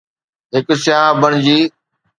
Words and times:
هڪ 0.53 0.67
سياح 0.83 1.07
بڻجي 1.21 1.59